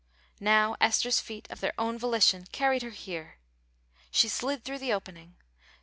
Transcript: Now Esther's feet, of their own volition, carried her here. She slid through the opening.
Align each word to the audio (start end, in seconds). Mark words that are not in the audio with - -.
Now 0.39 0.75
Esther's 0.81 1.19
feet, 1.19 1.45
of 1.51 1.59
their 1.59 1.73
own 1.77 1.99
volition, 1.99 2.47
carried 2.51 2.81
her 2.81 2.89
here. 2.89 3.37
She 4.09 4.29
slid 4.29 4.63
through 4.65 4.79
the 4.79 4.91
opening. 4.91 5.35